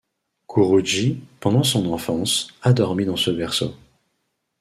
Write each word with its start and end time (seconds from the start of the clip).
Guru 0.49 0.81
ji, 0.83 1.21
pendant 1.39 1.61
son 1.63 1.85
enfance, 1.93 2.47
a 2.63 2.73
dormi 2.73 3.05
dans 3.05 3.17
ce 3.17 3.29
berceau. 3.29 3.75